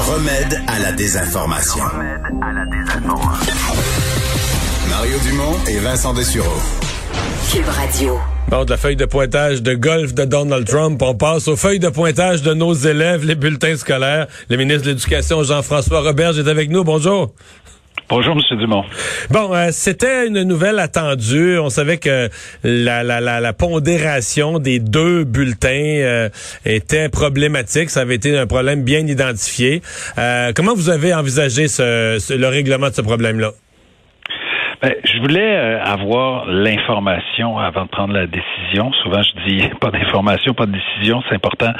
remède 0.00 0.60
à 0.66 0.78
la 0.78 0.92
désinformation. 0.92 1.84
Mario 4.88 5.18
Dumont 5.24 5.56
et 5.68 5.78
Vincent 5.78 6.14
Dessureau. 6.14 6.60
Cube 7.52 7.68
Radio. 7.68 8.18
Bon, 8.48 8.64
de 8.64 8.70
la 8.70 8.76
feuille 8.76 8.96
de 8.96 9.04
pointage 9.04 9.62
de 9.62 9.74
golf 9.74 10.14
de 10.14 10.24
Donald 10.24 10.66
Trump, 10.66 11.00
on 11.02 11.14
passe 11.14 11.48
aux 11.48 11.56
feuilles 11.56 11.78
de 11.78 11.88
pointage 11.88 12.42
de 12.42 12.54
nos 12.54 12.72
élèves, 12.72 13.24
les 13.24 13.34
bulletins 13.34 13.76
scolaires. 13.76 14.26
Le 14.48 14.56
ministre 14.56 14.84
de 14.84 14.90
l'Éducation, 14.90 15.42
Jean-François 15.42 16.00
Robert, 16.00 16.38
est 16.38 16.48
avec 16.48 16.70
nous. 16.70 16.82
Bonjour. 16.82 17.34
Bonjour, 18.10 18.36
M. 18.36 18.58
Dumont. 18.58 18.84
Bon, 19.30 19.54
euh, 19.54 19.68
c'était 19.70 20.26
une 20.26 20.42
nouvelle 20.42 20.80
attendue. 20.80 21.60
On 21.60 21.70
savait 21.70 21.98
que 21.98 22.28
la, 22.64 23.52
pondération 23.52 24.58
des 24.58 24.80
deux 24.80 25.22
bulletins 25.22 25.68
euh, 25.68 26.28
était 26.64 27.08
problématique. 27.08 27.88
Ça 27.88 28.00
avait 28.00 28.16
été 28.16 28.36
un 28.36 28.48
problème 28.48 28.82
bien 28.82 29.06
identifié. 29.06 29.80
Euh, 30.18 30.50
comment 30.56 30.74
vous 30.74 30.90
avez 30.90 31.14
envisagé 31.14 31.66
le 31.78 32.46
règlement 32.46 32.88
de 32.88 32.94
ce 32.94 33.02
problème-là? 33.02 33.52
Ben, 34.82 34.94
je 35.04 35.18
voulais 35.18 35.56
euh, 35.56 35.84
avoir 35.84 36.46
l'information 36.46 37.58
avant 37.58 37.82
de 37.82 37.90
prendre 37.90 38.14
la 38.14 38.26
décision. 38.26 38.90
Souvent, 39.02 39.20
je 39.22 39.46
dis 39.46 39.68
pas 39.80 39.90
d'information, 39.90 40.54
pas 40.54 40.64
de 40.64 40.72
décision. 40.72 41.22
C'est 41.28 41.34
important 41.34 41.70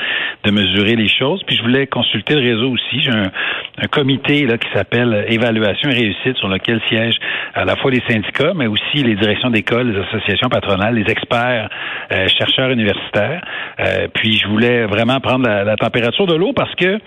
de 0.44 0.50
mesurer 0.50 0.96
les 0.96 1.08
choses. 1.08 1.42
Puis 1.46 1.56
je 1.56 1.62
voulais 1.62 1.86
consulter 1.86 2.34
le 2.34 2.42
réseau 2.42 2.70
aussi. 2.70 3.00
J'ai 3.00 3.10
un, 3.10 3.30
comité 3.90 4.46
là 4.46 4.58
qui 4.58 4.68
s'appelle 4.74 5.24
Évaluation 5.28 5.88
et 5.88 5.94
réussite 5.94 6.36
sur 6.36 6.48
lequel 6.48 6.80
siègent 6.88 7.18
à 7.54 7.64
la 7.64 7.76
fois 7.76 7.90
les 7.90 8.02
syndicats, 8.06 8.52
mais 8.54 8.66
aussi 8.66 9.02
les 9.02 9.14
directions 9.14 9.48
d'école, 9.48 9.92
les 9.92 10.00
associations 10.02 10.50
patronales, 10.50 10.94
les 10.94 11.10
experts, 11.10 11.70
euh, 12.12 12.28
chercheurs 12.38 12.70
universitaires. 12.70 13.42
Euh, 13.80 14.08
puis 14.12 14.36
je 14.36 14.46
voulais 14.46 14.84
vraiment 14.84 15.18
prendre 15.20 15.48
la, 15.48 15.64
la 15.64 15.76
température 15.76 16.26
de 16.26 16.34
l'eau 16.34 16.52
parce 16.52 16.74
que 16.74 16.98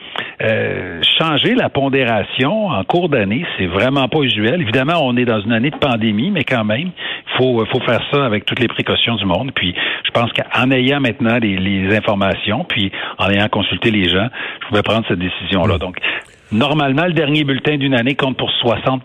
changer 1.20 1.54
la 1.54 1.70
pondération 1.70 2.68
en 2.68 2.84
cours 2.84 3.08
d'année, 3.10 3.46
c'est 3.58 3.68
vraiment 3.68 4.08
pas 4.10 4.20
usuel. 4.20 4.62
Évidemment, 4.62 4.96
on 5.04 5.16
est 5.16 5.26
dans 5.26 5.40
une 5.40 5.54
année 5.54 5.70
de 5.70 5.78
pandémie, 5.84 6.32
mais 6.32 6.44
quand 6.44 6.64
même, 6.64 6.92
faut, 7.38 7.64
faut 7.72 7.80
faire 7.82 8.02
ça 8.12 8.26
avec 8.26 8.46
toutes 8.46 8.60
les 8.60 8.68
précautions 8.68 9.16
du 9.16 9.26
monde. 9.26 9.52
Puis 9.54 9.76
je 10.06 10.12
pense 10.12 10.32
qu'en 10.32 10.72
ayant 10.72 11.00
maintenant 11.00 11.38
les, 11.42 11.96
informations, 11.96 12.64
puis 12.64 12.92
en 13.18 13.30
ayant 13.30 13.48
consulté 13.50 13.92
les 13.92 14.10
gens, 14.10 14.28
je 14.62 14.68
pouvais 14.68 14.84
prendre 14.84 15.06
cette 15.08 15.20
décision-là. 15.20 15.78
Donc, 15.78 15.98
normalement, 16.52 17.06
le 17.06 17.14
dernier 17.14 17.44
bulletin 17.44 17.78
d'une 17.78 17.94
année 17.94 18.16
compte 18.16 18.38
pour 18.38 18.50
60 18.62 19.04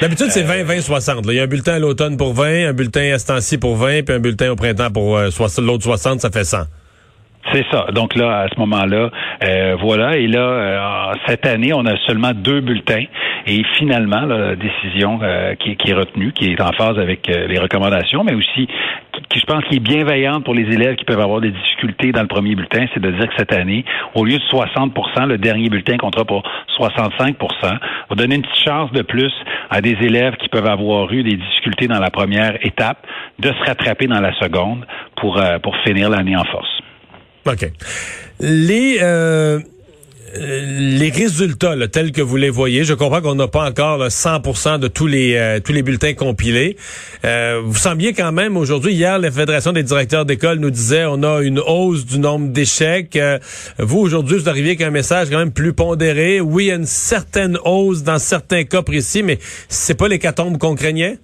D'habitude, 0.00 0.26
c'est 0.30 0.42
20, 0.42 0.64
20, 0.64 0.80
60. 0.80 1.24
Il 1.28 1.34
y 1.34 1.40
a 1.40 1.44
un 1.44 1.46
bulletin 1.46 1.74
à 1.74 1.78
l'automne 1.78 2.16
pour 2.16 2.34
20, 2.34 2.68
un 2.68 2.72
bulletin 2.72 3.14
à 3.14 3.18
ce 3.18 3.56
pour 3.56 3.76
20, 3.76 4.04
puis 4.04 4.16
un 4.16 4.18
bulletin 4.18 4.50
au 4.50 4.56
printemps 4.56 4.90
pour 4.90 5.16
euh, 5.16 5.28
l'autre 5.58 5.84
60, 5.84 6.20
ça 6.20 6.30
fait 6.30 6.44
100. 6.44 6.58
C'est 7.52 7.64
ça. 7.70 7.86
Donc 7.92 8.14
là, 8.14 8.40
à 8.40 8.48
ce 8.48 8.58
moment-là, 8.58 9.10
euh, 9.44 9.76
voilà. 9.78 10.16
Et 10.16 10.26
là, 10.26 10.40
euh, 10.40 11.12
cette 11.26 11.46
année, 11.46 11.72
on 11.74 11.84
a 11.84 11.96
seulement 12.06 12.32
deux 12.34 12.60
bulletins. 12.60 13.04
Et 13.46 13.62
finalement, 13.76 14.22
la 14.22 14.56
décision 14.56 15.20
euh, 15.22 15.54
qui, 15.54 15.76
est 15.86 15.92
retenue, 15.92 16.32
qui 16.32 16.52
est 16.52 16.60
en 16.60 16.72
phase 16.72 16.98
avec 16.98 17.26
les 17.26 17.58
recommandations, 17.58 18.24
mais 18.24 18.34
aussi 18.34 18.66
qui, 19.28 19.38
je 19.38 19.44
pense, 19.44 19.62
qui 19.64 19.76
est 19.76 19.80
bienveillante 19.80 20.44
pour 20.44 20.54
les 20.54 20.62
élèves 20.62 20.96
qui 20.96 21.04
peuvent 21.04 21.20
avoir 21.20 21.42
des 21.42 21.50
difficultés 21.50 22.12
dans 22.12 22.22
le 22.22 22.28
premier 22.28 22.54
bulletin, 22.54 22.86
c'est 22.94 23.00
de 23.00 23.10
dire 23.10 23.28
que 23.28 23.34
cette 23.36 23.52
année, 23.52 23.84
au 24.14 24.24
lieu 24.24 24.38
de 24.38 24.44
60% 24.44 25.26
le 25.26 25.36
dernier 25.36 25.68
bulletin 25.68 25.98
comptera 25.98 26.24
pour 26.24 26.42
65% 26.78 27.34
va 27.62 27.78
donner 28.16 28.36
une 28.36 28.42
petite 28.42 28.64
chance 28.64 28.90
de 28.92 29.02
plus 29.02 29.32
à 29.70 29.80
des 29.80 29.96
élèves 30.00 30.36
qui 30.36 30.48
peuvent 30.48 30.66
avoir 30.66 31.12
eu 31.12 31.22
des 31.22 31.36
difficultés 31.36 31.86
dans 31.86 32.00
la 32.00 32.10
première 32.10 32.56
étape 32.66 33.06
de 33.38 33.48
se 33.48 33.64
rattraper 33.66 34.06
dans 34.06 34.20
la 34.20 34.32
seconde 34.40 34.86
pour, 35.16 35.40
pour 35.62 35.76
finir 35.84 36.08
l'année 36.08 36.36
en 36.36 36.44
force. 36.44 36.83
OK. 37.46 37.70
Les 38.40 38.98
euh, 39.00 39.60
les 40.36 41.10
résultats 41.10 41.76
tels 41.88 42.10
que 42.10 42.22
vous 42.22 42.36
les 42.36 42.50
voyez, 42.50 42.84
je 42.84 42.94
comprends 42.94 43.20
qu'on 43.20 43.36
n'a 43.36 43.46
pas 43.46 43.68
encore 43.68 44.04
100% 44.04 44.80
de 44.80 44.88
tous 44.88 45.06
les 45.06 45.36
euh, 45.36 45.60
tous 45.60 45.72
les 45.72 45.82
bulletins 45.82 46.14
compilés. 46.14 46.76
Euh, 47.24 47.60
vous 47.64 47.78
sembliez 47.78 48.12
quand 48.14 48.32
même 48.32 48.56
aujourd'hui 48.56 48.94
hier 48.94 49.18
la 49.18 49.30
fédération 49.30 49.72
des 49.72 49.84
directeurs 49.84 50.24
d'école 50.24 50.58
nous 50.58 50.70
disait 50.70 51.04
on 51.04 51.22
a 51.22 51.40
une 51.42 51.60
hausse 51.60 52.04
du 52.04 52.18
nombre 52.18 52.48
d'échecs. 52.48 53.18
vous 53.78 53.98
aujourd'hui 53.98 54.38
vous 54.38 54.48
arriviez 54.48 54.70
avec 54.70 54.82
un 54.82 54.90
message 54.90 55.30
quand 55.30 55.38
même 55.38 55.52
plus 55.52 55.72
pondéré. 55.72 56.40
Oui, 56.40 56.64
il 56.64 56.68
y 56.68 56.72
a 56.72 56.76
une 56.76 56.86
certaine 56.86 57.56
hausse 57.64 58.02
dans 58.02 58.18
certains 58.18 58.64
cas 58.64 58.82
précis, 58.82 59.22
mais 59.22 59.38
c'est 59.68 59.94
pas 59.94 60.08
l'hécatombe 60.08 60.58
qu'on 60.58 60.74
craignait? 60.74 61.18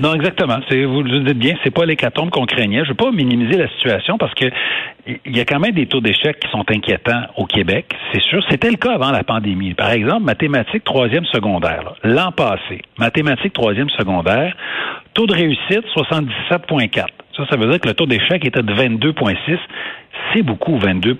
Non, 0.00 0.14
exactement. 0.14 0.58
C'est, 0.68 0.84
vous 0.84 1.02
le 1.02 1.20
dites 1.20 1.38
bien, 1.38 1.54
c'est 1.62 1.74
pas 1.74 1.84
l'hécatombe 1.84 2.30
qu'on 2.30 2.46
craignait. 2.46 2.84
Je 2.84 2.90
veux 2.90 2.94
pas 2.94 3.10
minimiser 3.10 3.56
la 3.56 3.68
situation 3.68 4.16
parce 4.16 4.34
que 4.34 4.46
il 5.06 5.36
y 5.36 5.40
a 5.40 5.44
quand 5.44 5.58
même 5.58 5.72
des 5.72 5.86
taux 5.86 6.00
d'échec 6.00 6.38
qui 6.40 6.48
sont 6.50 6.64
inquiétants 6.68 7.22
au 7.36 7.46
Québec, 7.46 7.94
c'est 8.12 8.22
sûr. 8.22 8.42
C'était 8.48 8.70
le 8.70 8.76
cas 8.76 8.94
avant 8.94 9.10
la 9.10 9.24
pandémie. 9.24 9.74
Par 9.74 9.90
exemple, 9.90 10.24
mathématiques 10.24 10.84
troisième 10.84 11.24
secondaire. 11.26 11.94
L'an 12.02 12.32
passé, 12.32 12.82
mathématiques 12.98 13.52
troisième 13.52 13.90
secondaire, 13.90 14.54
taux 15.14 15.26
de 15.26 15.34
réussite 15.34 15.84
77,4. 15.94 17.06
Ça, 17.36 17.46
ça 17.48 17.56
veut 17.56 17.68
dire 17.68 17.80
que 17.80 17.88
le 17.88 17.94
taux 17.94 18.06
d'échec 18.06 18.44
était 18.44 18.62
de 18.62 18.72
22,6 18.72 19.58
c'est 20.32 20.42
beaucoup, 20.42 20.78
22 20.78 21.18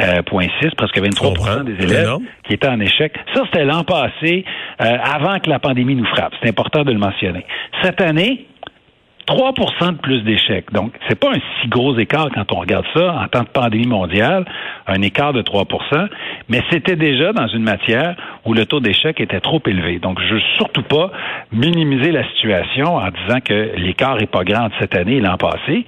euh, 0.00 0.22
presque 0.76 0.98
23% 0.98 1.64
des 1.64 1.84
élèves 1.84 2.16
qui 2.44 2.54
étaient 2.54 2.68
en 2.68 2.80
échec. 2.80 3.14
Ça, 3.34 3.42
c'était 3.46 3.64
l'an 3.64 3.84
passé, 3.84 4.44
euh, 4.80 4.96
avant 5.02 5.38
que 5.38 5.50
la 5.50 5.58
pandémie 5.58 5.94
nous 5.94 6.06
frappe. 6.06 6.32
C'est 6.42 6.48
important 6.48 6.84
de 6.84 6.92
le 6.92 6.98
mentionner. 6.98 7.44
Cette 7.82 8.00
année, 8.00 8.46
3% 9.28 9.92
de 9.92 9.98
plus 9.98 10.22
d'échecs. 10.22 10.72
Donc, 10.72 10.92
c'est 11.08 11.18
pas 11.18 11.30
un 11.30 11.40
si 11.60 11.68
gros 11.68 11.96
écart 11.98 12.28
quand 12.34 12.50
on 12.52 12.60
regarde 12.60 12.86
ça 12.94 13.14
en 13.22 13.28
temps 13.28 13.42
de 13.42 13.48
pandémie 13.48 13.86
mondiale, 13.86 14.46
un 14.86 15.02
écart 15.02 15.32
de 15.32 15.42
3% 15.42 16.08
mais 16.48 16.62
c'était 16.70 16.96
déjà 16.96 17.32
dans 17.32 17.46
une 17.46 17.62
matière 17.62 18.16
où 18.48 18.54
le 18.54 18.64
taux 18.64 18.80
d'échec 18.80 19.20
était 19.20 19.40
trop 19.40 19.60
élevé. 19.66 19.98
Donc, 19.98 20.18
je 20.20 20.34
veux 20.34 20.42
surtout 20.56 20.82
pas 20.82 21.12
minimiser 21.52 22.10
la 22.10 22.26
situation 22.30 22.96
en 22.96 23.08
disant 23.10 23.40
que 23.44 23.76
l'écart 23.76 24.20
est 24.22 24.30
pas 24.30 24.42
grand 24.42 24.70
cette 24.80 24.96
année 24.96 25.16
et 25.16 25.20
l'an 25.20 25.36
passé 25.36 25.84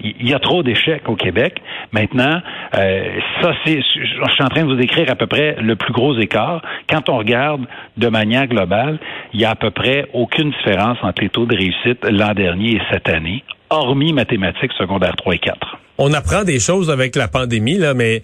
il 0.00 0.28
y 0.28 0.32
a 0.32 0.38
trop 0.38 0.62
d'échecs 0.62 1.08
au 1.08 1.16
Québec. 1.16 1.60
Maintenant, 1.90 2.40
euh, 2.76 3.18
ça 3.42 3.52
c'est, 3.64 3.80
je 3.80 4.32
suis 4.32 4.44
en 4.44 4.48
train 4.48 4.62
de 4.62 4.68
vous 4.68 4.76
décrire 4.76 5.10
à 5.10 5.16
peu 5.16 5.26
près 5.26 5.56
le 5.60 5.74
plus 5.74 5.92
gros 5.92 6.16
écart. 6.18 6.62
Quand 6.88 7.08
on 7.08 7.18
regarde 7.18 7.62
de 7.96 8.08
manière 8.08 8.46
globale, 8.46 9.00
il 9.32 9.40
y 9.40 9.44
a 9.44 9.50
à 9.50 9.56
peu 9.56 9.72
près 9.72 10.06
aucune 10.12 10.50
différence 10.50 10.98
entre 11.02 11.22
les 11.22 11.30
taux 11.30 11.46
de 11.46 11.56
réussite 11.56 12.06
l'an 12.08 12.32
dernier 12.32 12.76
et 12.76 12.82
cette 12.92 13.08
année, 13.08 13.42
hormis 13.70 14.12
mathématiques 14.12 14.72
secondaires 14.74 15.16
3 15.16 15.34
et 15.34 15.38
4. 15.38 15.78
On 15.98 16.12
apprend 16.12 16.44
des 16.44 16.60
choses 16.60 16.90
avec 16.90 17.16
la 17.16 17.26
pandémie, 17.26 17.76
là, 17.76 17.92
mais 17.92 18.22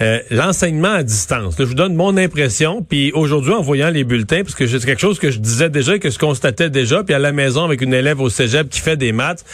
euh, 0.00 0.20
l'enseignement 0.30 0.92
à 0.92 1.02
distance. 1.02 1.56
je 1.58 1.64
vous 1.64 1.74
donne 1.74 1.94
mon 1.94 2.16
impression, 2.16 2.82
puis 2.82 3.10
aujourd'hui, 3.12 3.52
en 3.52 3.62
voyant 3.62 3.90
les 3.90 4.04
bulletins, 4.04 4.42
parce 4.42 4.54
que 4.54 4.66
c'est 4.66 4.84
quelque 4.84 5.00
chose 5.00 5.18
que 5.18 5.32
je 5.32 5.38
disais 5.38 5.68
déjà, 5.68 5.98
que 5.98 6.08
je 6.08 6.18
constatais 6.18 6.70
déjà, 6.70 7.02
puis 7.02 7.14
à 7.14 7.18
la 7.18 7.32
maison 7.32 7.64
avec 7.64 7.80
une 7.80 7.94
élève 7.94 8.20
au 8.20 8.28
cégep 8.28 8.68
qui 8.68 8.80
fait 8.80 8.96
des 8.96 9.10
maths, 9.10 9.44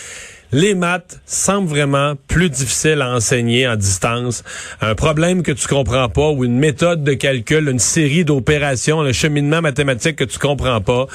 les 0.53 0.75
maths 0.75 1.21
semblent 1.25 1.69
vraiment 1.69 2.15
plus 2.29 2.51
difficiles 2.51 3.01
à 3.01 3.11
enseigner 3.11 3.67
en 3.67 3.77
distance. 3.77 4.45
Un 4.81 4.95
problème 4.95 5.43
que 5.43 5.53
tu 5.53 5.67
comprends 5.67 6.09
pas 6.11 6.31
ou 6.31 6.45
une 6.45 6.59
méthode 6.59 7.03
de 7.05 7.15
calcul, 7.15 7.69
une 7.69 7.79
série 7.79 8.25
d'opérations, 8.25 9.01
un 9.01 9.12
cheminement 9.12 9.62
mathématique 9.62 10.17
que 10.17 10.25
tu 10.25 10.39
comprends 10.39 10.81
pas, 10.81 11.07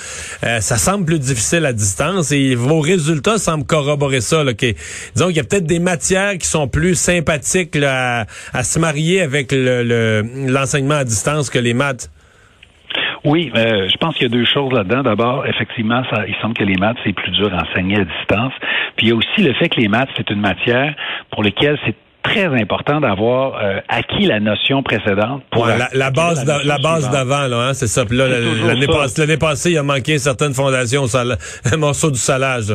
euh, 0.44 0.60
ça 0.60 0.78
semble 0.78 1.06
plus 1.06 1.20
difficile 1.20 1.66
à 1.66 1.74
distance 1.74 2.32
et 2.32 2.56
vos 2.56 2.80
résultats 2.80 3.38
semblent 3.38 3.66
corroborer 3.66 4.22
ça. 4.22 4.44
Là, 4.44 4.54
disons 4.54 5.28
qu'il 5.28 5.38
y 5.38 5.40
a 5.40 5.44
peut-être 5.44 5.68
des 5.68 5.80
matières 5.80 6.38
qui 6.38 6.48
sont 6.48 6.68
plus 6.68 6.96
sympathiques 6.96 7.78
à, 7.84 8.26
se 8.64 8.80
marier 8.80 9.22
avec 9.22 9.52
l'enseignement 9.52 10.96
à 10.96 11.04
distance 11.04 11.50
que 11.50 11.60
les 11.60 11.74
maths. 11.74 12.10
Oui, 13.28 13.52
euh, 13.58 13.90
je 13.92 13.98
pense 13.98 14.16
qu'il 14.16 14.24
y 14.24 14.26
a 14.26 14.34
deux 14.34 14.46
choses 14.46 14.72
là-dedans. 14.72 15.04
D'abord, 15.04 15.46
effectivement, 15.46 16.02
ça, 16.10 16.26
il 16.26 16.36
semble 16.42 16.54
que 16.54 16.64
les 16.64 16.78
maths, 16.78 16.96
c'est 17.04 17.12
plus 17.12 17.32
dur 17.32 17.54
à 17.54 17.64
enseigner 17.64 17.98
à 17.98 18.06
distance. 18.06 18.54
Puis 18.96 19.08
il 19.08 19.10
y 19.10 19.12
a 19.12 19.16
aussi 19.16 19.42
le 19.44 19.54
fait 19.56 19.68
que 19.68 19.82
les 19.82 19.90
maths, 19.90 20.08
c'est 20.16 20.30
une 20.30 20.40
matière 20.40 20.96
pour 21.32 21.44
laquelle 21.44 21.78
c'est 21.86 21.96
très 22.24 22.46
important 22.46 23.02
d'avoir 23.02 23.62
euh, 23.62 23.82
acquis 23.90 24.28
la 24.28 24.40
notion 24.40 24.82
précédente. 24.82 25.44
Pour 25.52 25.68
la, 25.68 26.10
base, 26.10 26.46
la, 26.46 26.78
base 26.78 27.10
d'avant, 27.10 27.48
là, 27.48 27.68
hein, 27.68 27.74
c'est 27.74 27.88
ça. 27.88 28.06
Puis 28.06 28.18
là, 28.18 28.28
l'année 28.30 29.38
passée, 29.38 29.72
il 29.72 29.78
a 29.78 29.84
manqué 29.84 30.18
certaines 30.20 30.54
fondations, 30.54 31.04
un 31.74 31.78
morceau 31.78 32.10
du 32.10 32.20
salage. 32.20 32.74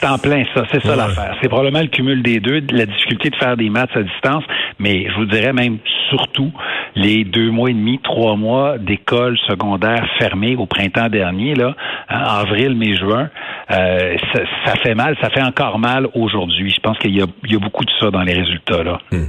C'est 0.00 0.06
en 0.06 0.18
plein 0.18 0.44
ça, 0.54 0.64
c'est 0.70 0.82
ça 0.82 0.94
l'affaire. 0.94 1.34
C'est 1.40 1.48
probablement 1.48 1.80
le 1.80 1.88
cumul 1.88 2.22
des 2.22 2.40
deux, 2.40 2.60
la 2.70 2.84
difficulté 2.86 3.30
de 3.30 3.36
faire 3.36 3.56
des 3.56 3.70
maths 3.70 3.96
à 3.96 4.02
distance, 4.02 4.44
mais 4.78 5.08
je 5.08 5.14
vous 5.14 5.24
dirais 5.24 5.52
même 5.52 5.78
surtout 6.10 6.52
les 6.94 7.24
deux 7.24 7.50
mois 7.50 7.70
et 7.70 7.74
demi, 7.74 8.00
trois 8.02 8.36
mois 8.36 8.78
d'école 8.78 9.38
secondaire 9.46 10.06
fermée 10.18 10.56
au 10.56 10.66
printemps 10.66 11.08
dernier, 11.08 11.54
là, 11.54 11.74
hein, 12.08 12.22
avril, 12.40 12.74
mai, 12.74 12.96
juin, 12.96 13.30
euh, 13.70 14.16
ça, 14.64 14.74
fait 14.82 14.94
mal, 14.94 15.16
ça 15.20 15.28
fait 15.30 15.42
encore 15.42 15.78
mal 15.78 16.08
aujourd'hui. 16.14 16.72
Je 16.74 16.80
pense 16.80 16.98
qu'il 16.98 17.14
y, 17.14 17.20
a, 17.20 17.26
beaucoup 17.58 17.84
de 17.84 17.90
ça 18.00 18.10
dans 18.10 18.22
les 18.22 18.32
résultats 18.32 18.82
là. 18.82 18.98
Hmm. 19.12 19.26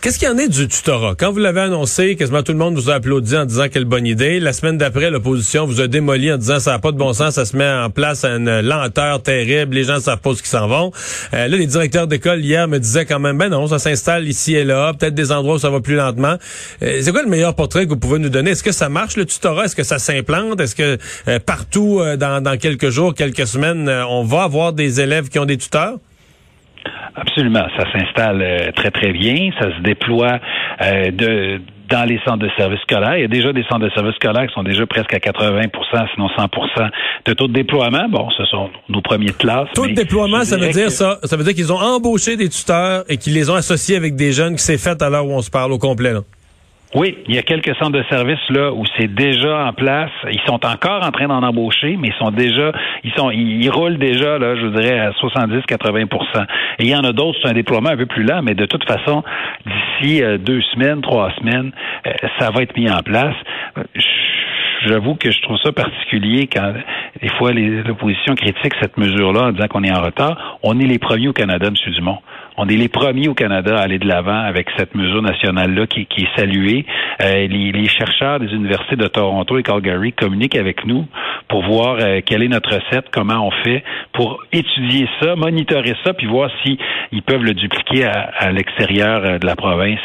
Qu'est-ce 0.00 0.18
qu'il 0.18 0.28
y 0.28 0.30
en 0.30 0.38
est 0.38 0.48
du 0.48 0.68
tutorat? 0.68 1.14
Quand 1.18 1.32
vous 1.32 1.38
l'avez 1.38 1.60
annoncé, 1.60 2.16
quasiment 2.16 2.42
tout 2.42 2.52
le 2.52 2.58
monde 2.58 2.74
vous 2.74 2.90
a 2.90 2.94
applaudi 2.94 3.36
en 3.36 3.44
disant 3.44 3.66
quelle 3.70 3.84
bonne 3.84 4.06
idée. 4.06 4.40
La 4.40 4.52
semaine 4.52 4.78
d'après, 4.78 5.10
l'opposition 5.10 5.66
vous 5.66 5.80
a 5.80 5.86
démoli 5.86 6.32
en 6.32 6.38
disant 6.38 6.60
ça 6.60 6.72
n'a 6.72 6.78
pas 6.78 6.92
de 6.92 6.96
bon 6.96 7.12
sens, 7.12 7.34
ça 7.34 7.44
se 7.44 7.56
met 7.56 7.68
en 7.68 7.90
place 7.90 8.24
à 8.24 8.36
une 8.36 8.60
lenteur 8.60 9.22
terrible, 9.22 9.74
les 9.74 9.84
gens 9.84 10.00
savent 10.00 10.20
pas 10.20 10.34
ce 10.34 10.42
qu'ils 10.42 10.50
s'en 10.50 10.66
vont. 10.66 10.90
Euh, 11.34 11.48
là, 11.48 11.56
les 11.56 11.66
directeurs 11.66 12.06
d'école 12.06 12.40
hier 12.40 12.68
me 12.68 12.78
disaient 12.78 13.04
quand 13.04 13.18
même 13.18 13.36
ben 13.36 13.48
non, 13.48 13.66
ça 13.66 13.78
s'installe 13.78 14.26
ici 14.28 14.54
et 14.54 14.64
là, 14.64 14.92
peut-être 14.94 15.14
des 15.14 15.32
endroits 15.32 15.56
où 15.56 15.58
ça 15.58 15.70
va 15.70 15.80
plus 15.80 15.96
lentement. 15.96 16.36
Euh, 16.82 16.93
c'est 17.02 17.12
quoi 17.12 17.22
le 17.22 17.28
meilleur 17.28 17.54
portrait 17.54 17.84
que 17.84 17.90
vous 17.90 17.98
pouvez 17.98 18.18
nous 18.18 18.28
donner? 18.28 18.50
Est-ce 18.50 18.62
que 18.62 18.72
ça 18.72 18.88
marche 18.88 19.16
le 19.16 19.26
tutorat? 19.26 19.64
Est-ce 19.64 19.76
que 19.76 19.82
ça 19.82 19.98
s'implante? 19.98 20.60
Est-ce 20.60 20.74
que 20.74 20.98
euh, 21.28 21.38
partout 21.38 22.00
dans, 22.18 22.42
dans, 22.42 22.58
quelques 22.58 22.90
jours, 22.90 23.14
quelques 23.14 23.46
semaines, 23.46 23.88
on 24.08 24.24
va 24.24 24.42
avoir 24.42 24.72
des 24.72 25.00
élèves 25.00 25.28
qui 25.28 25.38
ont 25.38 25.46
des 25.46 25.58
tuteurs? 25.58 25.96
Absolument. 27.16 27.66
Ça 27.78 27.90
s'installe 27.92 28.72
très, 28.74 28.90
très 28.90 29.12
bien. 29.12 29.50
Ça 29.58 29.74
se 29.76 29.82
déploie 29.82 30.40
de 30.80 31.60
dans 31.90 32.04
les 32.04 32.18
centres 32.24 32.38
de 32.38 32.50
services 32.56 32.80
scolaires. 32.80 33.16
Il 33.16 33.22
y 33.22 33.24
a 33.24 33.28
déjà 33.28 33.52
des 33.52 33.62
centres 33.64 33.84
de 33.86 33.90
services 33.90 34.14
scolaires 34.16 34.46
qui 34.46 34.54
sont 34.54 34.62
déjà 34.62 34.86
presque 34.86 35.12
à 35.12 35.18
80% 35.18 35.70
sinon 36.14 36.28
100% 36.28 36.90
de 37.26 37.32
taux 37.34 37.48
de 37.48 37.52
déploiement. 37.52 38.08
Bon, 38.08 38.28
ce 38.36 38.44
sont 38.46 38.70
nos 38.88 39.02
premiers 39.02 39.32
classes. 39.32 39.68
Taux 39.74 39.86
de 39.86 39.92
déploiement, 39.92 40.44
ça 40.44 40.56
veut 40.56 40.70
dire 40.70 40.90
ça. 40.90 41.18
Ça 41.24 41.36
veut 41.36 41.44
dire 41.44 41.54
qu'ils 41.54 41.72
ont 41.72 41.78
embauché 41.78 42.36
des 42.36 42.48
tuteurs 42.48 43.04
et 43.08 43.16
qu'ils 43.16 43.34
les 43.34 43.50
ont 43.50 43.54
associés 43.54 43.96
avec 43.96 44.16
des 44.16 44.32
jeunes 44.32 44.56
qui 44.56 44.62
s'est 44.62 44.78
fait 44.78 45.00
à 45.02 45.10
l'heure 45.10 45.26
où 45.26 45.32
on 45.32 45.42
se 45.42 45.50
parle 45.50 45.72
au 45.72 45.78
complet. 45.78 46.12
Là. 46.12 46.20
Oui, 46.94 47.18
il 47.26 47.34
y 47.34 47.38
a 47.38 47.42
quelques 47.42 47.74
centres 47.74 47.98
de 47.98 48.04
services 48.08 48.48
là 48.50 48.72
où 48.72 48.84
c'est 48.96 49.12
déjà 49.12 49.66
en 49.66 49.72
place. 49.72 50.12
Ils 50.30 50.40
sont 50.46 50.64
encore 50.64 51.04
en 51.04 51.10
train 51.10 51.26
d'en 51.26 51.42
embaucher, 51.42 51.96
mais 51.96 52.08
ils 52.08 52.24
sont 52.24 52.30
déjà, 52.30 52.70
ils 53.02 53.12
sont, 53.16 53.32
ils, 53.32 53.68
roulent 53.68 53.98
déjà 53.98 54.38
là, 54.38 54.54
je 54.54 54.66
dirais 54.68 55.00
à 55.00 55.10
70-80% 55.10 56.46
Et 56.78 56.84
il 56.84 56.90
y 56.90 56.94
en 56.94 57.02
a 57.02 57.12
d'autres, 57.12 57.36
c'est 57.42 57.50
un 57.50 57.52
déploiement 57.52 57.90
un 57.90 57.96
peu 57.96 58.06
plus 58.06 58.22
lent, 58.22 58.42
mais 58.44 58.54
de 58.54 58.66
toute 58.66 58.86
façon, 58.86 59.24
d'ici 59.66 60.22
euh, 60.22 60.38
deux 60.38 60.62
semaines, 60.72 61.00
trois 61.00 61.32
semaines, 61.40 61.72
euh, 62.06 62.12
ça 62.38 62.50
va 62.52 62.62
être 62.62 62.76
mis 62.76 62.88
en 62.88 63.02
place. 63.02 63.34
J'avoue 64.86 65.16
que 65.16 65.32
je 65.32 65.40
trouve 65.42 65.58
ça 65.64 65.72
particulier 65.72 66.46
quand 66.46 66.74
des 67.20 67.28
fois 67.38 67.52
l'opposition 67.52 68.36
critique 68.36 68.74
cette 68.80 68.96
mesure-là 68.98 69.46
en 69.46 69.52
disant 69.52 69.66
qu'on 69.66 69.82
est 69.82 69.92
en 69.92 70.02
retard. 70.02 70.58
On 70.62 70.78
est 70.78 70.86
les 70.86 70.98
premiers 71.00 71.28
au 71.28 71.32
Canada, 71.32 71.66
M. 71.66 71.92
Dumont. 71.92 72.18
On 72.56 72.68
est 72.68 72.76
les 72.76 72.88
premiers 72.88 73.28
au 73.28 73.34
Canada 73.34 73.76
à 73.76 73.82
aller 73.82 73.98
de 73.98 74.06
l'avant 74.06 74.38
avec 74.38 74.68
cette 74.76 74.94
mesure 74.94 75.22
nationale-là 75.22 75.86
qui, 75.86 76.02
est 76.02 76.36
saluée. 76.36 76.86
Euh, 77.20 77.48
les, 77.48 77.88
chercheurs 77.88 78.38
des 78.40 78.52
universités 78.52 78.96
de 78.96 79.06
Toronto 79.06 79.58
et 79.58 79.62
Calgary 79.62 80.12
communiquent 80.12 80.56
avec 80.56 80.84
nous 80.84 81.06
pour 81.48 81.64
voir 81.64 81.96
euh, 82.00 82.20
quelle 82.24 82.42
est 82.42 82.48
notre 82.48 82.70
recette, 82.70 83.06
comment 83.12 83.46
on 83.46 83.50
fait 83.64 83.82
pour 84.12 84.42
étudier 84.52 85.08
ça, 85.20 85.36
monitorer 85.36 85.94
ça, 86.04 86.14
puis 86.14 86.26
voir 86.26 86.50
si 86.64 86.78
ils 87.12 87.22
peuvent 87.22 87.42
le 87.42 87.54
dupliquer 87.54 88.04
à, 88.04 88.52
l'extérieur 88.52 89.24
euh, 89.24 89.38
de 89.38 89.46
la 89.46 89.56
province 89.56 90.00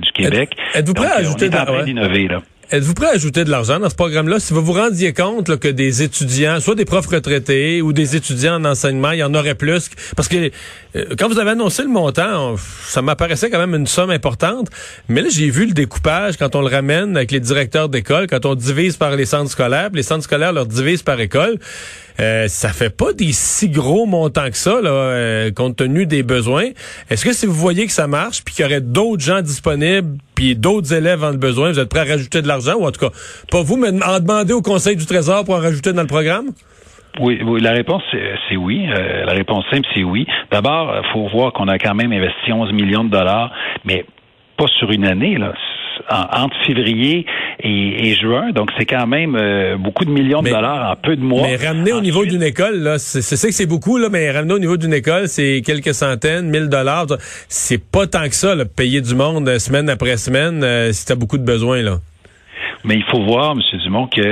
du 0.00 0.12
Québec. 0.12 0.56
Êtes-vous 0.74 0.94
prêt 0.94 1.10
à 1.10 1.16
ajouter 1.16 1.48
on 1.50 1.56
est 1.56 1.60
en 1.60 1.64
train 1.64 1.84
d'innover 1.84 2.28
là. 2.28 2.38
Êtes-vous 2.72 2.94
prêt 2.94 3.08
à 3.08 3.10
ajouter 3.10 3.44
de 3.44 3.50
l'argent 3.50 3.78
dans 3.78 3.90
ce 3.90 3.94
programme-là? 3.94 4.40
Si 4.40 4.54
vous 4.54 4.64
vous 4.64 4.72
rendiez 4.72 5.12
compte 5.12 5.58
que 5.58 5.68
des 5.68 6.02
étudiants, 6.02 6.58
soit 6.58 6.74
des 6.74 6.86
profs 6.86 7.06
retraités 7.06 7.82
ou 7.82 7.92
des 7.92 8.16
étudiants 8.16 8.54
en 8.54 8.64
enseignement, 8.64 9.10
il 9.10 9.18
y 9.18 9.22
en 9.22 9.34
aurait 9.34 9.56
plus? 9.56 9.90
Parce 10.16 10.26
que 10.26 10.50
euh, 10.96 11.04
quand 11.18 11.28
vous 11.28 11.38
avez 11.38 11.50
annoncé 11.50 11.82
le 11.82 11.90
montant, 11.90 12.56
ça 12.56 13.02
m'apparaissait 13.02 13.50
quand 13.50 13.58
même 13.58 13.74
une 13.74 13.86
somme 13.86 14.08
importante. 14.08 14.68
Mais 15.10 15.20
là, 15.20 15.28
j'ai 15.30 15.50
vu 15.50 15.66
le 15.66 15.72
découpage 15.72 16.38
quand 16.38 16.56
on 16.56 16.62
le 16.62 16.68
ramène 16.68 17.14
avec 17.14 17.30
les 17.30 17.40
directeurs 17.40 17.90
d'école, 17.90 18.26
quand 18.26 18.46
on 18.46 18.54
divise 18.54 18.96
par 18.96 19.16
les 19.16 19.26
centres 19.26 19.50
scolaires, 19.50 19.90
les 19.92 20.02
centres 20.02 20.24
scolaires 20.24 20.54
leur 20.54 20.64
divisent 20.64 21.02
par 21.02 21.20
école. 21.20 21.58
Euh, 22.20 22.48
ça 22.48 22.70
fait 22.70 22.88
pas 22.88 23.12
des 23.12 23.32
si 23.32 23.68
gros 23.68 24.06
montants 24.06 24.48
que 24.48 24.56
ça, 24.56 24.80
là, 24.80 24.90
euh, 24.90 25.50
compte 25.50 25.76
tenu 25.76 26.06
des 26.06 26.22
besoins. 26.22 26.70
Est-ce 27.10 27.22
que 27.22 27.34
si 27.34 27.44
vous 27.44 27.52
voyez 27.52 27.86
que 27.86 27.92
ça 27.92 28.06
marche, 28.06 28.42
puis 28.42 28.54
qu'il 28.54 28.64
y 28.64 28.66
aurait 28.66 28.80
d'autres 28.80 29.22
gens 29.22 29.42
disponibles, 29.42 30.16
d'autres 30.54 30.92
élèves 30.92 31.24
en 31.24 31.30
le 31.30 31.36
besoin, 31.36 31.70
vous 31.70 31.78
êtes 31.78 31.88
prêt 31.88 32.00
à 32.00 32.12
rajouter 32.12 32.42
de 32.42 32.48
l'argent, 32.48 32.74
ou 32.78 32.86
en 32.86 32.90
tout 32.90 33.00
cas, 33.00 33.14
pas 33.50 33.62
vous, 33.62 33.76
mais 33.76 33.88
en 33.88 34.20
demander 34.20 34.52
au 34.52 34.62
Conseil 34.62 34.96
du 34.96 35.06
Trésor 35.06 35.44
pour 35.44 35.54
en 35.54 35.60
rajouter 35.60 35.92
dans 35.92 36.02
le 36.02 36.08
programme? 36.08 36.46
Oui, 37.20 37.38
la 37.60 37.72
réponse 37.72 38.02
c'est 38.10 38.56
oui. 38.56 38.86
Euh, 38.88 39.24
la 39.26 39.32
réponse 39.34 39.64
simple 39.70 39.86
c'est 39.94 40.02
oui. 40.02 40.26
D'abord, 40.50 40.94
il 40.96 41.12
faut 41.12 41.28
voir 41.28 41.52
qu'on 41.52 41.68
a 41.68 41.78
quand 41.78 41.94
même 41.94 42.10
investi 42.10 42.52
11 42.52 42.72
millions 42.72 43.04
de 43.04 43.10
dollars, 43.10 43.52
mais 43.84 44.06
pas 44.56 44.66
sur 44.78 44.90
une 44.90 45.04
année 45.04 45.36
là 45.36 45.52
entre 46.08 46.56
février 46.66 47.26
et, 47.60 48.14
juin. 48.14 48.50
Donc, 48.52 48.70
c'est 48.78 48.86
quand 48.86 49.06
même 49.06 49.36
euh, 49.36 49.76
beaucoup 49.76 50.04
de 50.04 50.10
millions 50.10 50.42
de 50.42 50.50
dollars 50.50 50.92
en 50.92 50.96
peu 50.96 51.16
de 51.16 51.22
mois. 51.22 51.42
Mais 51.46 51.56
ramener 51.56 51.92
au 51.92 52.00
niveau 52.00 52.24
d'une 52.24 52.42
école, 52.42 52.78
là, 52.78 52.98
c'est 52.98 53.22
ça 53.22 53.48
que 53.48 53.54
c'est 53.54 53.66
beaucoup, 53.66 53.98
là, 53.98 54.08
mais 54.10 54.30
ramener 54.30 54.54
au 54.54 54.58
niveau 54.58 54.76
d'une 54.76 54.94
école, 54.94 55.28
c'est 55.28 55.62
quelques 55.64 55.94
centaines, 55.94 56.48
mille 56.48 56.68
dollars. 56.68 57.06
C'est 57.48 57.82
pas 57.82 58.06
tant 58.06 58.28
que 58.28 58.34
ça, 58.34 58.54
là, 58.54 58.64
payer 58.64 59.00
du 59.00 59.14
monde 59.14 59.48
euh, 59.48 59.58
semaine 59.58 59.88
après 59.88 60.16
semaine 60.16 60.62
euh, 60.62 60.92
si 60.92 61.06
tu 61.06 61.12
as 61.12 61.16
beaucoup 61.16 61.38
de 61.38 61.44
besoins, 61.44 61.82
là. 61.82 61.98
Mais 62.84 62.94
il 62.94 63.04
faut 63.04 63.22
voir, 63.22 63.52
M. 63.52 63.60
Dumont, 63.82 64.06
qu'il 64.06 64.24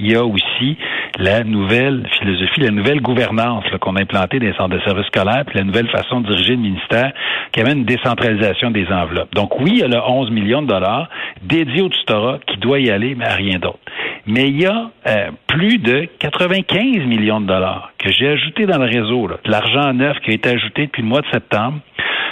y, 0.00 0.14
a 0.14 0.24
aussi 0.24 0.76
la 1.18 1.44
nouvelle 1.44 2.06
philosophie, 2.18 2.60
la 2.60 2.70
nouvelle 2.70 3.00
gouvernance 3.00 3.64
qu'on 3.80 3.96
a 3.96 4.02
implantée 4.02 4.38
des 4.38 4.52
centres 4.54 4.76
de 4.76 4.80
services 4.80 5.06
scolaires, 5.06 5.44
puis 5.46 5.58
la 5.58 5.64
nouvelle 5.64 5.88
façon 5.88 6.20
de 6.20 6.28
diriger 6.28 6.56
le 6.56 6.62
ministère 6.62 7.12
qui 7.52 7.60
amène 7.60 7.78
une 7.78 7.84
décentralisation 7.84 8.70
des 8.70 8.86
enveloppes. 8.88 9.34
Donc 9.34 9.58
oui, 9.60 9.72
il 9.74 9.78
y 9.78 9.82
a 9.82 9.88
le 9.88 10.00
11 10.00 10.30
millions 10.30 10.62
de 10.62 10.68
dollars 10.68 11.08
dédiés 11.42 11.82
au 11.82 11.88
tutorat 11.88 12.38
qui 12.46 12.58
doit 12.58 12.80
y 12.80 12.90
aller, 12.90 13.14
mais 13.14 13.26
à 13.26 13.34
rien 13.34 13.58
d'autre. 13.58 13.78
Mais 14.26 14.48
il 14.48 14.60
y 14.60 14.66
a 14.66 14.90
euh, 15.06 15.30
plus 15.46 15.78
de 15.78 16.08
95 16.18 17.06
millions 17.06 17.40
de 17.40 17.46
dollars 17.46 17.92
que 17.98 18.10
j'ai 18.12 18.28
ajouté 18.28 18.66
dans 18.66 18.78
le 18.78 18.86
réseau, 18.86 19.28
de 19.28 19.50
l'argent 19.50 19.92
neuf 19.92 20.18
qui 20.20 20.30
a 20.30 20.34
été 20.34 20.50
ajouté 20.50 20.86
depuis 20.86 21.02
le 21.02 21.08
mois 21.08 21.22
de 21.22 21.30
septembre, 21.32 21.80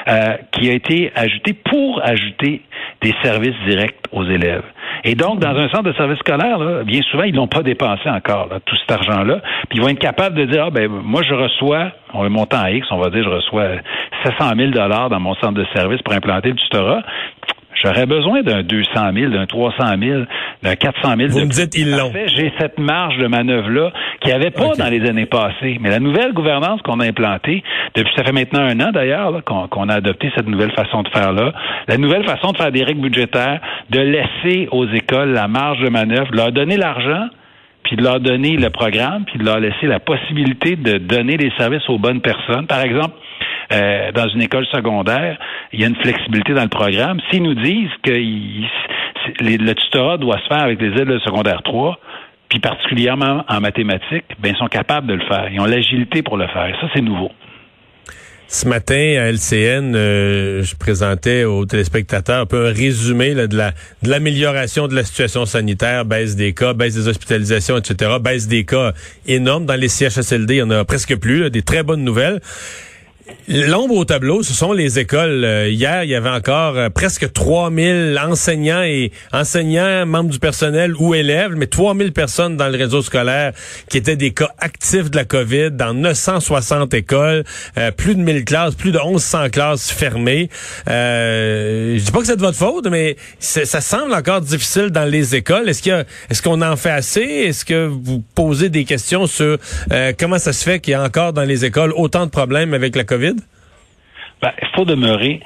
euh, 0.08 0.36
qui 0.52 0.70
a 0.70 0.72
été 0.72 1.12
ajouté 1.14 1.52
pour 1.52 2.00
ajouter 2.02 2.62
des 3.02 3.14
services 3.22 3.56
directs 3.66 4.06
aux 4.12 4.24
élèves. 4.24 4.64
Et 5.04 5.14
donc, 5.14 5.38
dans 5.38 5.56
un 5.56 5.68
centre 5.68 5.84
de 5.84 5.92
service 5.92 6.18
scolaire, 6.18 6.84
bien 6.84 7.02
souvent, 7.10 7.24
ils 7.24 7.34
n'ont 7.34 7.46
pas 7.46 7.62
dépensé 7.62 8.08
encore 8.08 8.48
tout 8.64 8.76
cet 8.76 8.90
argent-là. 8.90 9.40
Puis 9.68 9.78
ils 9.78 9.82
vont 9.82 9.88
être 9.88 9.98
capables 9.98 10.36
de 10.36 10.46
dire, 10.46 10.64
ah, 10.66 10.70
ben 10.70 10.88
moi, 10.88 11.22
je 11.22 11.34
reçois, 11.34 11.92
on 12.14 12.22
va 12.22 12.28
monter 12.28 12.56
en 12.56 12.66
X, 12.66 12.86
on 12.90 12.98
va 12.98 13.10
dire, 13.10 13.22
je 13.22 13.28
reçois 13.28 13.68
700 14.24 14.52
000 14.56 14.70
dollars 14.70 15.10
dans 15.10 15.20
mon 15.20 15.34
centre 15.36 15.54
de 15.54 15.66
service 15.74 16.02
pour 16.02 16.14
implanter 16.14 16.48
le 16.48 16.56
tutorat. 16.56 17.02
J'aurais 17.82 18.06
besoin 18.06 18.42
d'un 18.42 18.62
200 18.62 18.90
000, 19.14 19.32
d'un 19.32 19.46
300 19.46 19.76
000, 20.00 20.22
d'un 20.62 20.74
400 20.74 21.16
000. 21.16 21.28
Vous 21.30 21.40
me 21.40 21.46
dites 21.46 21.76
ils 21.76 21.90
l'ont. 21.90 22.12
J'ai 22.26 22.52
cette 22.58 22.78
marge 22.78 23.16
de 23.18 23.26
manœuvre-là 23.26 23.92
qu'il 24.20 24.30
n'y 24.30 24.36
avait 24.36 24.50
pas 24.50 24.74
dans 24.76 24.88
les 24.88 25.08
années 25.08 25.26
passées. 25.26 25.78
Mais 25.80 25.90
la 25.90 26.00
nouvelle 26.00 26.32
gouvernance 26.32 26.82
qu'on 26.82 27.00
a 27.00 27.06
implantée, 27.06 27.62
depuis 27.94 28.12
ça 28.16 28.24
fait 28.24 28.32
maintenant 28.32 28.60
un 28.60 28.80
an 28.80 28.90
d'ailleurs 28.92 29.44
qu'on 29.44 29.88
a 29.88 29.94
adopté 29.94 30.30
cette 30.34 30.48
nouvelle 30.48 30.72
façon 30.72 31.02
de 31.02 31.08
faire 31.08 31.32
là, 31.32 31.52
la 31.86 31.98
nouvelle 31.98 32.24
façon 32.24 32.52
de 32.52 32.56
faire 32.56 32.72
des 32.72 32.82
règles 32.82 33.00
budgétaires, 33.00 33.60
de 33.90 34.00
laisser 34.00 34.68
aux 34.72 34.86
écoles 34.88 35.30
la 35.30 35.46
marge 35.46 35.80
de 35.80 35.88
manœuvre, 35.88 36.30
de 36.32 36.36
leur 36.36 36.52
donner 36.52 36.76
l'argent, 36.76 37.28
puis 37.84 37.96
de 37.96 38.02
leur 38.02 38.20
donner 38.20 38.56
le 38.56 38.70
programme, 38.70 39.24
puis 39.24 39.38
de 39.38 39.44
leur 39.44 39.60
laisser 39.60 39.86
la 39.86 40.00
possibilité 40.00 40.76
de 40.76 40.98
donner 40.98 41.36
des 41.36 41.50
services 41.56 41.88
aux 41.88 41.98
bonnes 41.98 42.20
personnes. 42.20 42.66
Par 42.66 42.80
exemple, 42.80 43.14
euh, 43.72 44.12
dans 44.12 44.28
une 44.28 44.42
école 44.42 44.66
secondaire, 44.66 45.38
il 45.72 45.80
y 45.80 45.84
a 45.84 45.88
une 45.88 45.96
flexibilité 45.96 46.54
dans 46.54 46.62
le 46.62 46.68
programme. 46.68 47.20
S'ils 47.30 47.42
nous 47.42 47.54
disent 47.54 47.90
que 48.02 48.12
le 49.40 49.72
tutorat 49.74 50.16
doit 50.16 50.38
se 50.38 50.48
faire 50.48 50.62
avec 50.62 50.80
les 50.80 50.88
élèves 50.88 51.08
de 51.08 51.18
secondaire 51.18 51.62
3, 51.62 51.98
puis 52.48 52.60
particulièrement 52.60 53.44
en 53.48 53.60
mathématiques, 53.60 54.24
ben, 54.38 54.52
ils 54.54 54.56
sont 54.56 54.68
capables 54.68 55.06
de 55.06 55.14
le 55.14 55.24
faire. 55.26 55.48
Ils 55.52 55.60
ont 55.60 55.66
l'agilité 55.66 56.22
pour 56.22 56.36
le 56.36 56.46
faire. 56.46 56.74
Ça, 56.80 56.88
c'est 56.94 57.02
nouveau. 57.02 57.30
Ce 58.50 58.66
matin, 58.66 58.94
à 58.94 59.30
LCN, 59.30 59.94
euh, 59.94 60.62
je 60.62 60.74
présentais 60.74 61.44
aux 61.44 61.66
téléspectateurs 61.66 62.40
un 62.40 62.46
peu 62.46 62.68
un 62.68 62.72
résumé 62.72 63.34
de 63.34 63.54
la 63.54 63.72
de 64.02 64.08
l'amélioration 64.08 64.88
de 64.88 64.94
la 64.94 65.04
situation 65.04 65.44
sanitaire, 65.44 66.06
baisse 66.06 66.34
des 66.34 66.54
cas, 66.54 66.72
baisse 66.72 66.94
des 66.94 67.08
hospitalisations, 67.08 67.76
etc., 67.76 68.12
baisse 68.18 68.48
des 68.48 68.64
cas 68.64 68.94
énorme. 69.26 69.66
Dans 69.66 69.78
les 69.78 69.88
CHSLD, 69.88 70.54
il 70.54 70.58
y 70.58 70.62
en 70.62 70.70
a 70.70 70.82
presque 70.86 71.14
plus, 71.16 71.50
des 71.50 71.60
très 71.60 71.82
bonnes 71.82 72.04
nouvelles. 72.04 72.40
L'ombre 73.50 73.96
au 73.96 74.04
tableau, 74.04 74.42
ce 74.42 74.52
sont 74.52 74.74
les 74.74 74.98
écoles. 74.98 75.42
Euh, 75.42 75.70
hier, 75.70 76.04
il 76.04 76.10
y 76.10 76.14
avait 76.14 76.28
encore 76.28 76.76
euh, 76.76 76.90
presque 76.90 77.32
3000 77.32 78.20
enseignants 78.22 78.82
et 78.82 79.10
enseignants, 79.32 80.04
membres 80.04 80.28
du 80.28 80.38
personnel 80.38 80.94
ou 80.98 81.14
élèves, 81.14 81.54
mais 81.56 81.66
3000 81.66 82.12
personnes 82.12 82.58
dans 82.58 82.68
le 82.68 82.76
réseau 82.76 83.00
scolaire 83.00 83.52
qui 83.88 83.96
étaient 83.96 84.16
des 84.16 84.32
cas 84.32 84.50
actifs 84.58 85.10
de 85.10 85.16
la 85.16 85.24
COVID 85.24 85.70
dans 85.70 85.94
960 85.94 86.92
écoles, 86.92 87.44
euh, 87.78 87.90
plus 87.90 88.14
de 88.14 88.20
1000 88.20 88.44
classes, 88.44 88.74
plus 88.74 88.92
de 88.92 88.98
1100 88.98 89.48
classes 89.48 89.90
fermées. 89.90 90.50
Je 90.86 91.98
dis 91.98 92.10
pas 92.10 92.18
que 92.18 92.26
c'est 92.26 92.36
de 92.36 92.42
votre 92.42 92.58
faute, 92.58 92.86
mais 92.90 93.16
ça 93.40 93.80
semble 93.80 94.12
encore 94.12 94.42
difficile 94.42 94.90
dans 94.90 95.06
les 95.10 95.34
écoles. 95.34 95.70
Est-ce 95.70 95.80
qu'il 95.80 96.04
est-ce 96.28 96.42
qu'on 96.42 96.60
en 96.60 96.76
fait 96.76 96.90
assez? 96.90 97.22
Est-ce 97.22 97.64
que 97.64 97.86
vous 97.86 98.22
posez 98.34 98.68
des 98.68 98.84
questions 98.84 99.26
sur 99.26 99.56
comment 100.18 100.38
ça 100.38 100.52
se 100.52 100.62
fait 100.62 100.80
qu'il 100.80 100.92
y 100.92 100.94
a 100.94 101.02
encore 101.02 101.32
dans 101.32 101.44
les 101.44 101.64
écoles 101.64 101.92
autant 101.96 102.26
de 102.26 102.30
problèmes 102.30 102.74
avec 102.74 102.94
la 102.94 103.04
COVID 103.04 103.17
ben, 104.42 104.52
il 104.62 104.68
faut 104.74 104.84
demeurer 104.84 105.40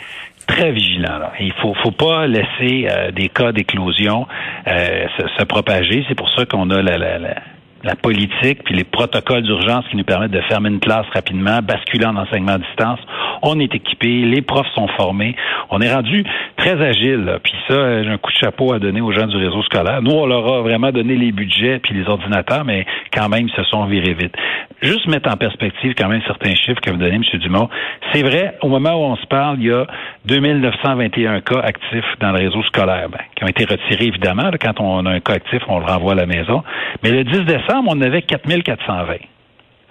très 0.46 0.72
vigilant. 0.72 1.18
Il 1.40 1.52
faut, 1.54 1.74
faut 1.82 1.92
pas 1.92 2.26
laisser 2.26 2.88
euh, 2.90 3.10
des 3.10 3.28
cas 3.28 3.52
d'éclosion 3.52 4.26
euh, 4.66 5.06
se, 5.38 5.44
propager. 5.44 6.04
C'est 6.08 6.14
pour 6.14 6.30
ça 6.30 6.46
qu'on 6.46 6.70
a 6.70 6.82
la, 6.82 6.98
la 6.98 7.34
politique 8.00 8.64
puis 8.64 8.74
les 8.74 8.84
protocoles 8.84 9.42
d'urgence 9.42 9.84
qui 9.90 9.96
nous 9.96 10.04
permettent 10.04 10.30
de 10.30 10.40
fermer 10.42 10.68
une 10.68 10.80
classe 10.80 11.06
rapidement, 11.12 11.60
basculer 11.62 12.06
en 12.06 12.16
enseignement 12.16 12.52
à 12.52 12.58
distance. 12.58 13.00
On 13.42 13.58
est 13.58 13.74
équipé, 13.74 14.22
les 14.22 14.42
profs 14.42 14.72
sont 14.74 14.88
formés. 14.96 15.34
On 15.70 15.80
est 15.80 15.92
rendu 15.92 16.24
très 16.56 16.80
agile. 16.80 17.38
Puis 17.42 17.54
ça, 17.68 18.02
j'ai 18.02 18.08
un 18.08 18.18
coup 18.18 18.30
de 18.30 18.36
chapeau 18.36 18.72
à 18.72 18.78
donner 18.78 19.00
aux 19.00 19.12
gens 19.12 19.26
du 19.26 19.36
réseau 19.36 19.62
scolaire. 19.62 20.00
Nous, 20.02 20.12
on 20.12 20.26
leur 20.26 20.46
a 20.46 20.62
vraiment 20.62 20.92
donné 20.92 21.16
les 21.16 21.32
budgets 21.32 21.80
puis 21.80 21.94
les 21.94 22.08
ordinateurs, 22.08 22.64
mais 22.64 22.86
quand 23.12 23.28
même, 23.28 23.48
ils 23.48 23.54
se 23.54 23.64
sont 23.64 23.84
virés 23.86 24.14
vite. 24.14 24.34
Juste 24.80 25.06
mettre 25.08 25.32
en 25.32 25.36
perspective 25.36 25.94
quand 25.96 26.08
même 26.08 26.22
certains 26.26 26.54
chiffres 26.54 26.80
que 26.80 26.90
vous 26.90 26.96
donnez, 26.96 27.16
M. 27.16 27.38
Dumont. 27.40 27.68
C'est 28.12 28.22
vrai, 28.22 28.56
au 28.62 28.68
moment 28.68 28.92
où 28.92 29.12
on 29.12 29.16
se 29.16 29.26
parle, 29.26 29.56
il 29.60 29.66
y 29.66 29.72
a 29.72 29.86
2921 30.26 31.40
cas 31.40 31.60
actifs 31.60 32.04
dans 32.20 32.32
le 32.32 32.38
réseau 32.38 32.62
scolaire, 32.64 33.08
ben, 33.08 33.20
qui 33.34 33.44
ont 33.44 33.48
été 33.48 33.64
retirés 33.64 34.06
évidemment. 34.06 34.50
quand 34.60 34.80
on 34.80 35.06
a 35.06 35.10
un 35.10 35.20
cas 35.20 35.34
actif, 35.34 35.62
on 35.68 35.78
le 35.78 35.86
renvoie 35.86 36.12
à 36.12 36.16
la 36.16 36.26
maison. 36.26 36.62
Mais 37.02 37.10
le 37.10 37.24
10 37.24 37.44
décembre, 37.44 37.71
on 37.86 38.00
avait 38.00 38.22
4420. 38.22 39.16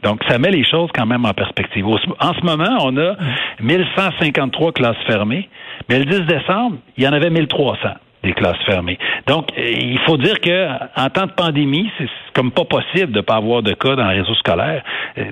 Donc, 0.04 0.22
ça 0.28 0.40
met 0.40 0.50
les 0.50 0.64
choses 0.64 0.90
quand 0.96 1.06
même 1.06 1.26
en 1.26 1.34
perspective. 1.34 1.86
En 1.88 2.34
ce 2.34 2.42
moment, 2.44 2.78
on 2.82 2.98
a 2.98 3.16
1153 3.62 4.72
classes 4.72 4.98
fermées, 5.06 5.48
mais 5.90 6.00
le 6.00 6.06
10 6.06 6.22
décembre, 6.22 6.78
il 6.98 7.04
y 7.04 7.08
en 7.08 7.14
avait 7.14 7.30
1300 7.30 7.90
des 8.24 8.34
classes 8.34 8.62
fermées. 8.66 9.00
Donc, 9.28 9.48
il 9.58 10.00
faut 10.06 10.18
dire 10.18 10.40
que 10.40 10.68
en 10.96 11.10
temps 11.10 11.26
de 11.26 11.32
pandémie, 11.32 11.90
c'est 11.98 12.08
comme 12.34 12.52
pas 12.52 12.66
possible 12.66 13.12
de 13.12 13.22
pas 13.22 13.36
avoir 13.36 13.64
de 13.64 13.74
cas 13.74 13.96
dans 13.96 14.10
le 14.10 14.22
réseau 14.22 14.36
scolaire. 14.36 14.84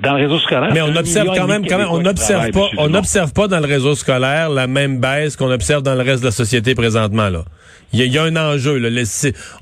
Dans 0.01 0.13
le 0.17 0.23
réseau 0.23 0.39
scolaire, 0.39 0.71
mais 0.73 0.81
on 0.81 0.95
observe 0.95 1.27
quand 1.35 1.47
même, 1.47 1.65
quand 1.65 1.77
même, 1.77 1.89
on 1.91 2.01
n'observe 2.01 2.51
pas, 2.51 2.69
on 2.77 2.89
n'observe 2.89 3.33
pas 3.33 3.47
dans 3.47 3.59
le 3.59 3.67
réseau 3.67 3.95
scolaire 3.95 4.49
la 4.49 4.67
même 4.67 4.99
baisse 4.99 5.35
qu'on 5.35 5.51
observe 5.51 5.83
dans 5.83 5.95
le 5.95 6.01
reste 6.01 6.21
de 6.21 6.25
la 6.25 6.31
société 6.31 6.75
présentement 6.75 7.29
là. 7.29 7.43
Il 7.91 8.05
y, 8.05 8.17
a 8.19 8.23
un 8.23 8.35
enjeu. 8.35 8.77
Là. 8.77 8.89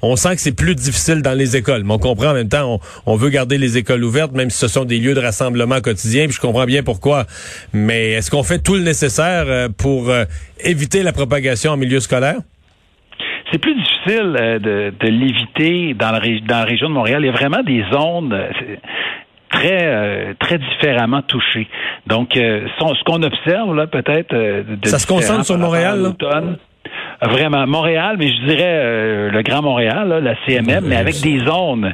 On 0.02 0.18
sent 0.18 0.36
que 0.36 0.42
c'est 0.42 0.52
plus 0.52 0.76
difficile 0.76 1.22
dans 1.22 1.34
les 1.34 1.56
écoles, 1.56 1.84
mais 1.86 1.94
on 1.94 2.00
comprend 2.00 2.32
en 2.32 2.34
même 2.34 2.50
temps, 2.50 2.82
on, 3.06 3.16
veut 3.16 3.30
garder 3.30 3.58
les 3.58 3.78
écoles 3.78 4.04
ouvertes, 4.04 4.34
même 4.34 4.50
si 4.50 4.58
ce 4.58 4.68
sont 4.68 4.84
des 4.84 5.00
lieux 5.00 5.14
de 5.14 5.22
rassemblement 5.22 5.80
quotidien, 5.80 6.26
puis 6.26 6.36
je 6.36 6.42
comprends 6.42 6.66
bien 6.66 6.84
pourquoi. 6.84 7.26
Mais 7.72 8.12
est-ce 8.12 8.30
qu'on 8.30 8.44
fait 8.44 8.60
tout 8.60 8.76
le 8.76 8.82
nécessaire 8.82 9.46
euh, 9.48 9.70
pour 9.70 10.10
euh, 10.10 10.26
éviter 10.60 11.04
la 11.04 11.14
propagation 11.14 11.72
en 11.72 11.78
milieu 11.78 12.02
scolaire? 12.02 12.40
C'est 13.52 13.60
plus 13.60 13.76
difficile 13.76 14.36
euh, 14.40 14.60
de, 14.60 15.08
l'éviter 15.08 15.94
dans 15.94 16.12
la, 16.12 16.20
dans 16.20 16.60
la 16.60 16.66
région 16.66 16.90
de 16.90 16.94
Montréal. 16.94 17.24
Il 17.24 17.28
y 17.28 17.30
a 17.30 17.34
vraiment 17.34 17.64
des 17.64 17.84
zones 17.92 18.34
euh, 18.34 18.50
très 19.50 19.82
euh, 19.84 20.34
très 20.40 20.58
différemment 20.58 21.22
touchées. 21.22 21.68
Donc, 22.08 22.32
ce 22.34 23.04
qu'on 23.06 23.24
observe 23.24 23.76
là, 23.76 23.88
peut-être, 23.88 24.36
ça 24.84 25.00
se 25.00 25.08
concentre 25.08 25.46
sur 25.46 25.58
Montréal. 25.58 26.14
Vraiment, 27.20 27.66
Montréal, 27.66 28.16
mais 28.20 28.28
je 28.28 28.46
dirais 28.46 29.30
le 29.32 29.42
Grand 29.42 29.64
Montréal, 29.64 30.22
la 30.24 30.36
CMM, 30.46 30.86
mais 30.86 30.96
avec 30.96 31.20
des 31.22 31.40
zones. 31.40 31.94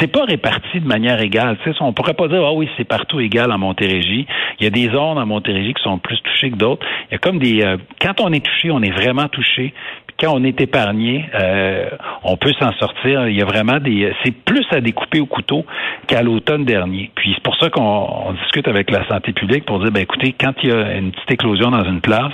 C'est 0.00 0.10
pas 0.10 0.24
réparti 0.24 0.80
de 0.80 0.86
manière 0.86 1.20
égale. 1.20 1.58
Tu 1.62 1.70
sais, 1.70 1.76
on 1.80 1.92
pourrait 1.92 2.14
pas 2.14 2.26
dire 2.26 2.42
ah 2.42 2.54
oui, 2.54 2.68
c'est 2.76 2.84
partout 2.84 3.20
égal 3.20 3.52
en 3.52 3.58
Montérégie. 3.58 4.26
Il 4.58 4.64
y 4.64 4.66
a 4.66 4.70
des 4.70 4.86
zones 4.86 5.18
en 5.18 5.26
Montérégie 5.26 5.74
qui 5.74 5.82
sont 5.82 5.98
plus 5.98 6.18
touchées 6.22 6.50
que 6.50 6.56
d'autres. 6.56 6.86
Il 7.10 7.12
y 7.12 7.16
a 7.16 7.18
comme 7.18 7.38
des 7.38 7.76
quand 8.00 8.20
on 8.20 8.32
est 8.32 8.44
touché, 8.44 8.70
on 8.70 8.82
est 8.82 8.90
vraiment 8.90 9.28
touché 9.28 9.74
quand 10.18 10.32
on 10.34 10.44
est 10.44 10.60
épargné, 10.60 11.28
euh, 11.34 11.90
on 12.24 12.36
peut 12.36 12.52
s'en 12.58 12.72
sortir. 12.74 13.28
Il 13.28 13.36
y 13.36 13.42
a 13.42 13.44
vraiment 13.44 13.78
des. 13.78 14.12
C'est 14.24 14.34
plus 14.44 14.66
à 14.70 14.80
découper 14.80 15.20
au 15.20 15.26
couteau 15.26 15.64
qu'à 16.06 16.22
l'automne 16.22 16.64
dernier. 16.64 17.10
Puis 17.14 17.32
c'est 17.34 17.42
pour 17.42 17.56
ça 17.56 17.70
qu'on 17.70 18.32
discute 18.42 18.68
avec 18.68 18.90
la 18.90 19.06
santé 19.08 19.32
publique 19.32 19.64
pour 19.64 19.80
dire, 19.80 19.90
ben 19.90 20.02
écoutez, 20.02 20.34
quand 20.38 20.52
il 20.62 20.68
y 20.70 20.72
a 20.72 20.96
une 20.96 21.12
petite 21.12 21.30
éclosion 21.32 21.70
dans 21.70 21.84
une 21.84 22.00
classe, 22.00 22.32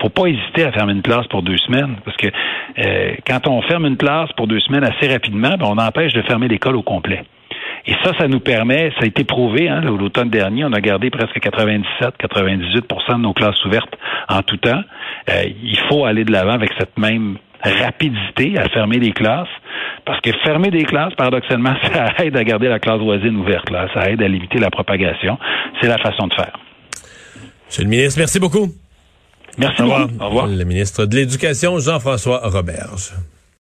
faut 0.00 0.08
pas 0.08 0.26
hésiter 0.26 0.64
à 0.64 0.72
fermer 0.72 0.92
une 0.92 1.02
classe 1.02 1.26
pour 1.28 1.42
deux 1.42 1.58
semaines, 1.58 1.96
parce 2.04 2.16
que 2.16 2.28
euh, 2.78 3.14
quand 3.26 3.46
on 3.46 3.62
ferme 3.62 3.86
une 3.86 3.96
classe 3.96 4.32
pour 4.32 4.46
deux 4.46 4.60
semaines 4.60 4.84
assez 4.84 5.08
rapidement, 5.10 5.56
ben, 5.58 5.66
on 5.66 5.78
empêche 5.78 6.12
de 6.12 6.22
fermer 6.22 6.48
l'école 6.48 6.76
au 6.76 6.82
complet. 6.82 7.24
Et 7.86 7.94
ça, 8.04 8.12
ça 8.18 8.28
nous 8.28 8.40
permet, 8.40 8.90
ça 8.98 9.04
a 9.04 9.06
été 9.06 9.24
prouvé, 9.24 9.68
hein, 9.68 9.80
l'automne 9.80 10.28
dernier, 10.28 10.64
on 10.64 10.72
a 10.72 10.80
gardé 10.80 11.10
presque 11.10 11.38
97-98% 11.38 13.16
de 13.16 13.22
nos 13.22 13.32
classes 13.32 13.64
ouvertes 13.64 13.94
en 14.28 14.42
tout 14.42 14.58
temps. 14.58 14.82
Euh, 15.28 15.44
il 15.62 15.78
faut 15.88 16.04
aller 16.04 16.24
de 16.24 16.32
l'avant 16.32 16.52
avec 16.52 16.70
cette 16.78 16.98
même 16.98 17.38
rapidité 17.62 18.58
à 18.58 18.68
fermer 18.68 18.98
les 18.98 19.12
classes. 19.12 19.48
Parce 20.04 20.20
que 20.20 20.30
fermer 20.44 20.70
des 20.70 20.84
classes, 20.84 21.14
paradoxalement, 21.14 21.74
ça 21.92 22.24
aide 22.24 22.36
à 22.36 22.44
garder 22.44 22.68
la 22.68 22.78
classe 22.78 23.00
voisine 23.00 23.36
ouverte. 23.36 23.70
Là. 23.70 23.88
Ça 23.94 24.10
aide 24.10 24.22
à 24.22 24.28
limiter 24.28 24.58
la 24.58 24.70
propagation. 24.70 25.38
C'est 25.80 25.88
la 25.88 25.98
façon 25.98 26.26
de 26.26 26.34
faire. 26.34 26.58
Monsieur 27.66 27.84
le 27.84 27.90
ministre, 27.90 28.18
merci 28.18 28.40
beaucoup. 28.40 28.68
Merci. 29.58 29.82
Au 29.82 29.84
revoir. 29.84 30.08
Au 30.20 30.26
revoir. 30.26 30.46
Le 30.46 30.64
ministre 30.64 31.06
de 31.06 31.16
l'Éducation, 31.16 31.78
Jean-François 31.78 32.40
Roberge. 32.44 33.12